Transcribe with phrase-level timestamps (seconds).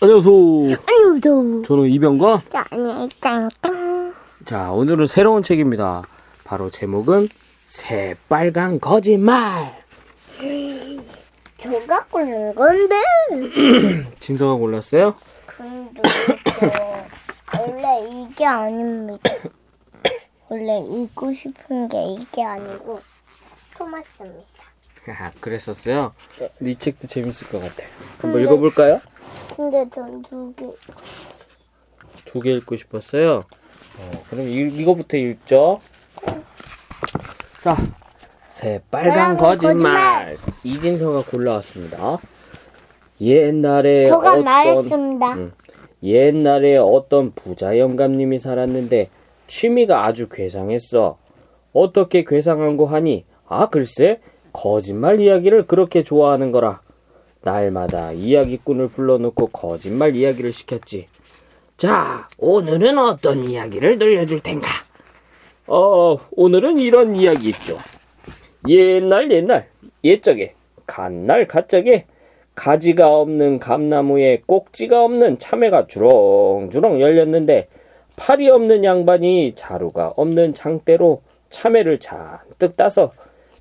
[0.00, 0.76] 안녕하세요.
[0.86, 6.02] 안녕도 저는 이병과 짠이 짱짱 자 오늘은 새로운 책입니다.
[6.44, 7.28] 바로 제목은
[7.66, 9.82] 새빨간 거짓말.
[11.62, 12.94] 저가 고른 건데
[14.20, 15.14] 진서가 골랐어요?
[15.56, 16.02] 근데
[17.58, 19.30] 원래 이게 아닙니다
[20.50, 23.00] 원래 읽고 싶은 게 이게 아니고
[23.76, 24.74] 토마스입니다
[25.40, 26.12] 그랬었어요.
[26.58, 27.82] 근데 이 책도 재밌을 것 같아.
[28.20, 29.00] 한번 읽어볼까요?
[29.56, 30.66] 근데 전 두 개
[32.26, 33.44] 두 개 읽고 싶었어요.
[33.98, 35.80] 어, 그럼 이, 이거부터 읽죠.
[37.62, 37.76] 자,
[38.48, 39.94] 새 빨간 빨간 거짓말.
[39.94, 40.36] 거짓말.
[40.64, 42.18] 이진서가 골라왔습니다.
[43.20, 45.52] 옛날에 저가 어떤 말했습니다 음.
[46.02, 49.08] 옛날에 어떤 부자 영감님이 살았는데
[49.46, 51.18] 취미가 아주 괴상했어.
[51.72, 53.24] 어떻게 괴상한고 하니?
[53.46, 54.20] 아, 글쎄,
[54.52, 56.80] 거짓말 이야기를 그렇게 좋아하는 거라.
[57.44, 61.06] 날마다 이야기꾼을 불러놓고 거짓말 이야기를 시켰지.
[61.76, 64.66] 자, 오늘은 어떤 이야기를 들려줄 텐가?
[65.66, 67.78] 어, 오늘은 이런 이야기 있죠.
[68.68, 69.68] 옛날 옛날
[70.02, 70.54] 옛적에
[70.86, 72.06] 갓날 갓적에
[72.54, 77.68] 가지가 없는 감나무에 꼭지가 없는 참외가 주렁주렁 열렸는데
[78.16, 83.12] 팔이 없는 양반이 자루가 없는 장대로 참외를 잔뜩 따서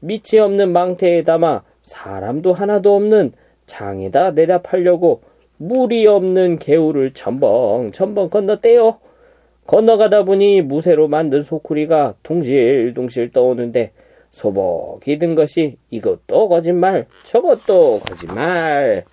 [0.00, 3.32] 밑이 없는 망태에 담아 사람도 하나도 없는
[3.70, 5.22] 장에다 내다 팔려고
[5.58, 8.98] 물이 없는 개울을 첨벙 첨벙 건너떼요.
[9.66, 13.92] 건너가다 보니 무쇠로 만든 소쿠리가 둥실둥실 떠오는데
[14.30, 19.04] 소복이 든 것이 이것도 거짓말, 저것도 거짓말.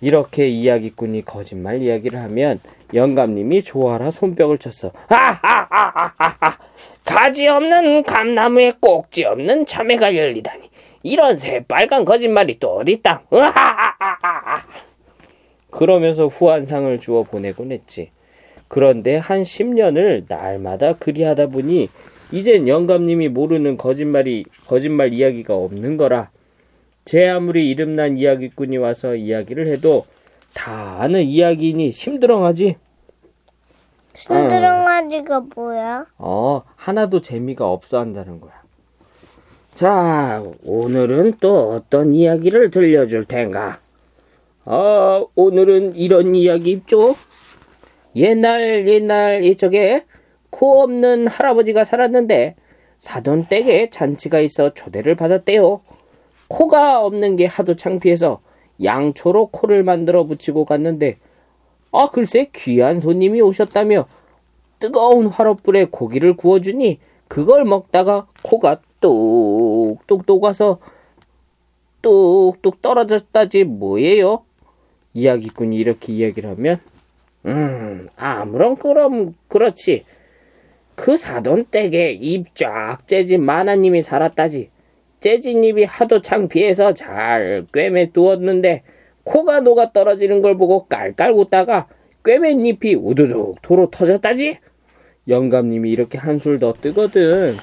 [0.00, 2.60] 이렇게 이야기꾼이 거짓말 이야기를 하면
[2.94, 4.92] 영감님이 좋아라 손뼉을 쳤어.
[5.08, 6.58] 하하하하하!
[7.04, 10.67] 가지 없는 감나무에 꼭지 없는 참외가 열리다니.
[11.02, 13.22] 이런 새빨간 거짓말이 또 어딨다.
[13.32, 14.62] 으하하하하!
[15.70, 18.10] 그러면서 후한상을 주어 보내곤 했지.
[18.68, 21.88] 그런데 한 10년을 날마다 그리하다 보니
[22.32, 26.30] 이젠 영감님이 모르는 거짓말이 거짓말 이야기가 없는 거라.
[27.04, 30.04] 제 아무리 이름난 이야기꾼이 와서 이야기를 해도
[30.52, 32.76] 다 아는 이야기니 심드렁하지.
[34.14, 36.06] 신드렁아지가 뭐야?
[36.18, 38.62] 어, 하나도 재미가 없어 한다는 거야.
[39.78, 43.78] 자, 오늘은 또 어떤 이야기를 들려줄 텐가?
[44.64, 47.14] 아, 오늘은 이런 이야기 있죠?
[48.16, 50.04] 옛날, 옛날, 이쪽에
[50.50, 52.56] 코 없는 할아버지가 살았는데,
[52.98, 55.80] 사돈 댁에 잔치가 있어 초대를 받았대요.
[56.48, 58.40] 코가 없는 게 하도 창피해서
[58.82, 61.18] 양초로 코를 만들어 붙이고 갔는데,
[61.92, 64.08] 아, 글쎄, 귀한 손님이 오셨다며
[64.80, 70.78] 뜨거운 화롯불에 고기를 구워주니 그걸 먹다가 코가 뚝뚝 녹아서
[72.02, 74.44] 뚝뚝 떨어졌다지 뭐예요?
[75.14, 76.80] 이야기꾼이 이렇게 이야기를 하면
[77.46, 80.04] 음 아무런 그럼 그렇지.
[80.94, 84.70] 그 사돈 댁에 입 쫙 째진 마나님이 살았다지.
[85.20, 88.82] 째진 입이 하도 창피해서 잘 꿰매 두었는데
[89.24, 91.88] 코가 녹아 떨어지는 걸 보고 깔깔 웃다가
[92.24, 94.58] 꿰맨 잎이 우두둑 도로 터졌다지?
[95.28, 97.56] 영감님이 이렇게 한술 더 뜨거든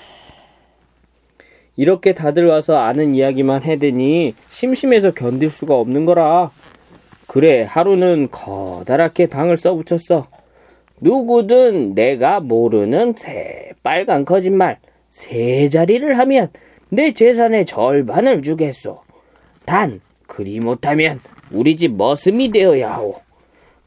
[1.78, 6.50] 이렇게 다들 와서 아는 이야기만 해대니 심심해서 견딜 수가 없는 거라.
[7.28, 10.28] 그래, 하루는 커다랗게 방을 써붙였어.
[11.02, 16.50] 누구든 내가 모르는 새 빨간 거짓말 세 자리를 하면
[16.90, 19.02] 내 재산의 절반을 주겠소.
[19.66, 21.20] 단 그리 못하면
[21.52, 23.16] 우리 집 머슴이 되어야 하오.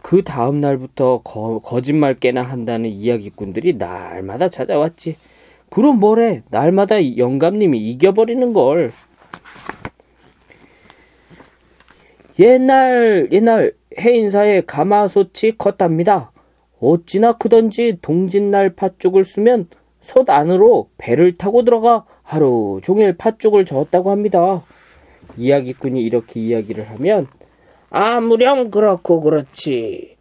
[0.02, 5.16] 그 다음 날부터 거, 거짓말 깨나 한다는 이야기꾼들이 날마다 찾아왔지.
[5.70, 6.42] 그럼 뭐래?
[6.50, 8.92] 날마다 영감님이 이겨버리는 걸.
[12.38, 16.30] 옛날 옛날 해인사에 가마솥이 컸답니다.
[16.80, 19.68] 어찌나 크던지 동짓날 팥죽을 쓰면
[20.00, 24.62] 솥 안으로 배를 타고 들어가 하루 종일 팥죽을 저었다고 합니다.
[25.36, 27.26] 이야기꾼이 이렇게 이야기를 하면
[27.90, 30.16] 아무렴 그렇고 그렇지.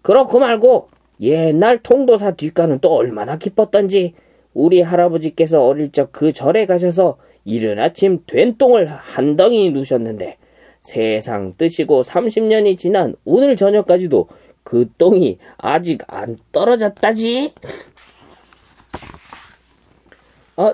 [0.00, 0.88] 그렇고 말고
[1.20, 4.14] 옛날 통도사 뒷가는 또 얼마나 기뻤던지
[4.54, 10.36] 우리 할아버지께서 어릴 적 그 절에 가셔서 이른 아침 된 똥을 한 덩이 누셨는데
[10.80, 14.28] 세상 뜨시고 30년이 지난 오늘 저녁까지도
[14.62, 17.52] 그 똥이 아직 안 떨어졌다지.
[20.56, 20.72] 어,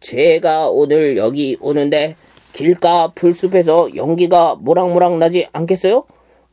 [0.00, 2.16] 제가 오늘 여기 오는데
[2.52, 6.04] 길가 풀숲에서 연기가 모락모락 나지 않겠어요?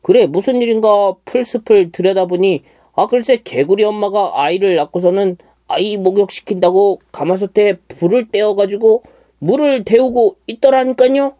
[0.02, 2.62] 그래 무슨 일인가 풀숲을 들여다보니
[2.94, 5.36] 아 글쎄 개구리 엄마가 아이를 낳고서는
[5.72, 9.02] 아이 목욕시킨다고 가마솥에 불을 떼어가지고
[9.38, 11.34] 물을 데우고 있더라니까요.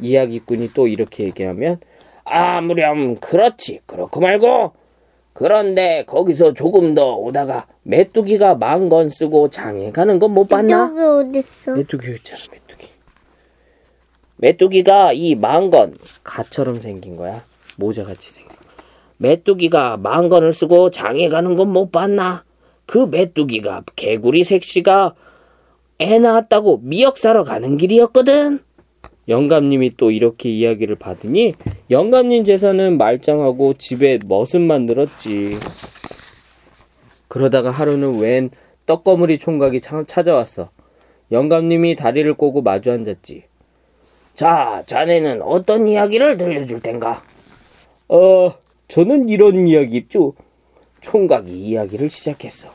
[0.00, 1.78] 이야기꾼이 또 이렇게 얘기하면
[2.24, 4.72] 아무렴 그렇지 그렇고 말고
[5.32, 10.88] 그런데 거기서 조금 더 오다가 메뚜기가 망건 쓰고 장에 가는 건 못 봤나?
[10.88, 11.76] 저기 어딨어?
[11.76, 12.88] 메뚜기 있잖아 메뚜기
[14.36, 17.44] 메뚜기가 이 망건 가처럼 생긴 거야
[17.76, 18.68] 모자같이 생긴 거야
[19.18, 22.44] 메뚜기가 망건을 쓰고 장에 가는 건 못 봤나?
[22.86, 25.14] 그 메뚜기가 개구리 색시가
[26.00, 28.60] 애 낳았다고 미역 사러 가는 길이었거든
[29.28, 31.54] 영감님이 또 이렇게 이야기를 받으니
[31.90, 35.58] 영감님 재산은 말짱하고 집에 머슴만 늘었지
[37.28, 38.50] 그러다가 하루는 웬
[38.86, 40.70] 떡거물이 총각이 차- 찾아왔어
[41.32, 43.44] 영감님이 다리를 꼬고 마주 앉았지.
[44.34, 47.22] 자, 자네는 어떤 이야기를 들려줄 텐가?
[48.08, 48.52] 어,
[48.88, 50.34] 저는 이런 이야기 있죠.
[51.04, 52.68] 총각이 이야기를 시작했어.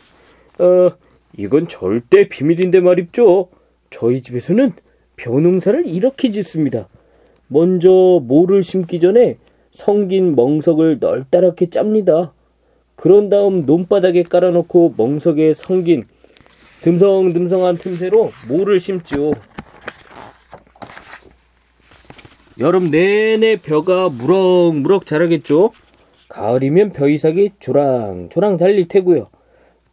[0.59, 0.91] 어,
[1.35, 3.49] 이건 절대 비밀인데 말입죠.
[3.89, 4.73] 저희 집에서는
[5.15, 6.87] 벼농사를 이렇게 짓습니다.
[7.47, 7.89] 먼저
[8.23, 9.37] 모를 심기 전에
[9.71, 12.33] 성긴 멍석을 널따랗게 짭니다.
[12.95, 16.05] 그런 다음 논바닥에 깔아놓고 멍석에 성긴
[16.81, 19.31] 듬성듬성한 틈새로 모를 심지요.
[22.59, 25.71] 여름 내내 벼가 무럭무럭 자라겠죠.
[26.29, 29.29] 가을이면 벼 이삭이 조랑조랑 달릴 테고요.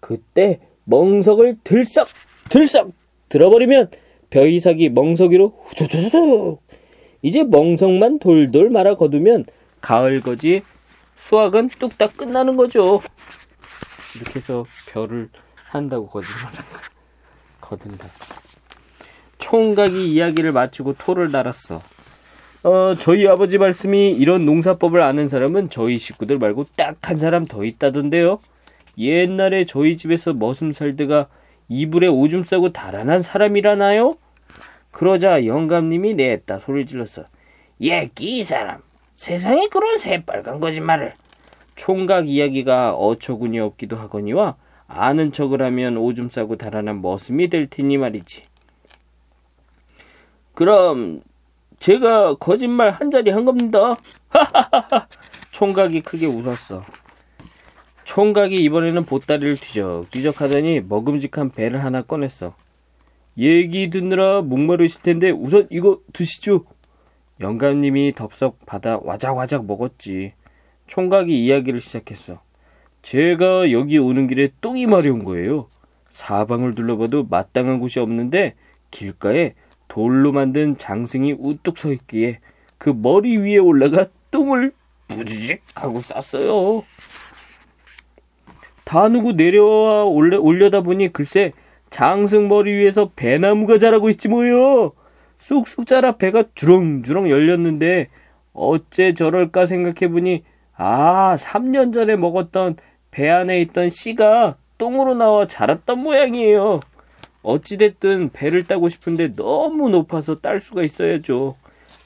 [0.00, 2.08] 그때 멍석을 들썩
[2.48, 2.92] 들썩
[3.28, 3.90] 들어버리면
[4.30, 6.58] 벼 이삭이 멍석 위로 후두두두
[7.22, 9.46] 이제 멍석만 돌돌 말아 거두면
[9.80, 10.62] 가을 거지
[11.16, 13.00] 수확은 뚝딱 끝나는 거죠.
[14.14, 16.58] 이렇게 해서 벼를 한다고 거짓말을
[17.60, 18.06] 거둔다.
[19.38, 21.80] 총각이 이야기를 마치고 토를 달았어.
[22.66, 27.64] 어, 저희 아버지 말씀이 이런 농사법을 아는 사람은 저희 식구들 말고 딱 한 사람 더
[27.64, 28.40] 있다던데요.
[28.98, 31.28] 옛날에 저희 집에서 머슴 살다가
[31.68, 34.16] 이불에 오줌 싸고 달아난 사람이라나요?
[34.90, 37.26] 그러자 영감님이 냈다 소리 질렀어.
[37.80, 38.82] 예끼 이 사람.
[39.14, 41.14] 세상에 그런 새빨간 거짓말을.
[41.76, 44.56] 총각 이야기가 어처구니 없기도 하거니와
[44.88, 48.42] 아는 척을 하면 오줌 싸고 달아난 머슴이 될 테니 말이지.
[50.54, 51.22] 그럼
[51.78, 53.96] 제가 거짓말 한 자리 한 겁니다.
[55.52, 56.84] 총각이 크게 웃었어.
[58.04, 62.54] 총각이 이번에는 보따리를 뒤적뒤적 하더니 먹음직한 배를 하나 꺼냈어.
[63.38, 66.64] 얘기 듣느라 목마르실 텐데 우선 이거 드시죠.
[67.40, 70.32] 영감님이 덥석 받아 와작와작 먹었지.
[70.86, 72.40] 총각이 이야기를 시작했어.
[73.02, 75.68] 제가 여기 오는 길에 똥이 마려운 거예요.
[76.10, 78.54] 사방을 둘러봐도 마땅한 곳이 없는데
[78.90, 79.54] 길가에
[79.88, 82.40] 돌로 만든 장승이 우뚝 서 있기에
[82.78, 84.72] 그 머리 위에 올라가 똥을
[85.08, 86.84] 부지직 하고 쌌어요.
[88.84, 91.52] 다 누고 내려와 올려, 올려다 보니 글쎄
[91.90, 94.92] 장승 머리 위에서 배나무가 자라고 있지 뭐요.
[95.36, 98.08] 쑥쑥 자라 배가 주렁주렁 열렸는데
[98.52, 100.44] 어째 저럴까 생각해 보니
[100.76, 102.76] 아 3년 전에 먹었던
[103.10, 106.80] 배 안에 있던 씨가 똥으로 나와 자랐던 모양이에요.
[107.46, 111.56] 어찌됐든 배를 따고 싶은데 너무 높아서 딸 수가 있어야죠.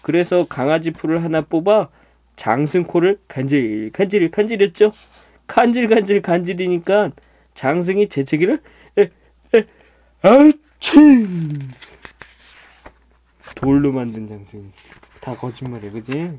[0.03, 1.89] 그래서 강아지 풀을 하나 뽑아
[2.37, 4.93] 장승코를 간질 간질 간질했죠.
[5.47, 7.13] 간질 간질 간질이니까
[7.55, 8.61] 장승이 재채기를
[10.23, 10.97] 아치
[13.57, 14.73] 돌로 만든 장승
[15.21, 16.39] 다 거짓말이야 그지?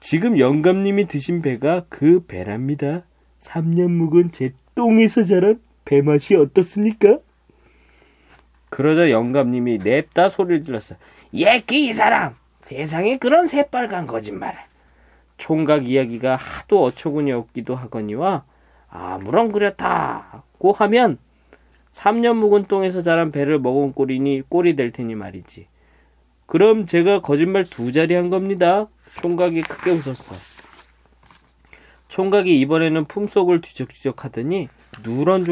[0.00, 3.06] 지금 영감님이 드신 배가 그 배랍니다.
[3.38, 7.18] 3년 묵은 제 똥에서 자란 배 맛이 어떻습니까?
[8.72, 10.94] 그러자 영감님이 냅다 소리를 질렀어.
[11.34, 12.34] 예끼 이 사람!
[12.62, 14.58] 세상에 그런 새빨간 거짓말을.
[15.36, 18.44] 총각 이야기가 하도 어처구니 없기도 하거니와
[18.88, 21.18] 아무런 그렇다고 하면
[21.90, 25.66] 3년 묵은 똥에서 자란 배를 먹은 꼴이니 꼴이 될 테니 말이지.
[26.46, 28.86] 그럼 제가 거짓말 두 자리 한 겁니다.
[29.20, 30.34] 총각이 크게 웃었어.
[32.08, 34.70] 총각이 이번에는 품속을 뒤적뒤적 하더니
[35.02, 35.50] 누런 종